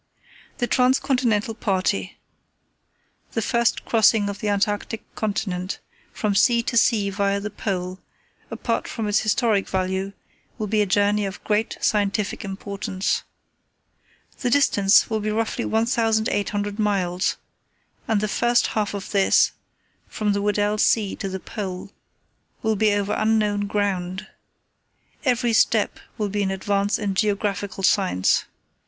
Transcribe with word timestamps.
"The 0.57 0.65
Trans 0.65 0.99
continental 0.99 1.53
Party. 1.53 2.17
"The 3.33 3.41
first 3.43 3.85
crossing 3.85 4.29
of 4.29 4.39
the 4.39 4.49
Antarctic 4.49 5.03
continent, 5.13 5.77
from 6.11 6.33
sea 6.33 6.63
to 6.63 6.75
sea 6.75 7.11
via 7.11 7.39
the 7.39 7.51
Pole, 7.51 7.99
apart 8.49 8.87
from 8.87 9.07
its 9.07 9.19
historic 9.19 9.69
value, 9.69 10.13
will 10.57 10.65
be 10.65 10.81
a 10.81 10.87
journey 10.87 11.23
of 11.27 11.43
great 11.43 11.77
scientific 11.81 12.43
importance. 12.43 13.21
"The 14.39 14.49
distance 14.49 15.07
will 15.07 15.19
be 15.19 15.29
roughly 15.29 15.65
1800 15.65 16.79
miles, 16.79 17.37
and 18.07 18.21
the 18.21 18.27
first 18.27 18.65
half 18.73 18.95
of 18.95 19.11
this, 19.11 19.51
from 20.07 20.33
the 20.33 20.41
Weddell 20.41 20.79
Sea 20.79 21.15
to 21.17 21.29
the 21.29 21.39
Pole, 21.39 21.91
will 22.63 22.75
be 22.75 22.91
over 22.91 23.13
unknown 23.13 23.67
ground. 23.67 24.25
Every 25.25 25.53
step 25.53 25.99
will 26.17 26.29
be 26.29 26.41
an 26.41 26.49
advance 26.49 26.97
in 26.97 27.13
geographical 27.13 27.83
science. 27.83 28.45